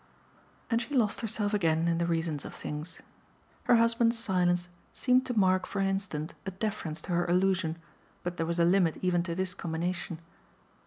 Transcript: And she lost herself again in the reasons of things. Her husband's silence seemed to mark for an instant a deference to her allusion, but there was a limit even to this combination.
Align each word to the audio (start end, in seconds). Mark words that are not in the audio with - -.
And 0.71 0.81
she 0.81 0.95
lost 0.95 1.21
herself 1.21 1.53
again 1.53 1.87
in 1.87 1.99
the 1.99 2.07
reasons 2.07 2.43
of 2.43 2.55
things. 2.55 3.01
Her 3.65 3.75
husband's 3.75 4.17
silence 4.17 4.67
seemed 4.91 5.27
to 5.27 5.37
mark 5.37 5.67
for 5.67 5.79
an 5.79 5.85
instant 5.87 6.33
a 6.43 6.49
deference 6.49 7.01
to 7.01 7.11
her 7.11 7.25
allusion, 7.27 7.77
but 8.23 8.35
there 8.37 8.47
was 8.47 8.57
a 8.57 8.65
limit 8.65 8.97
even 9.03 9.21
to 9.21 9.35
this 9.35 9.53
combination. 9.53 10.19